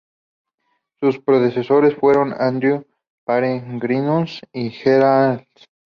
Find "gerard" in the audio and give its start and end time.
4.71-5.43